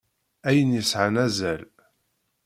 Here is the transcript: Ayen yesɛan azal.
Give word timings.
Ayen 0.47 0.75
yesɛan 0.77 1.15
azal. 1.25 1.61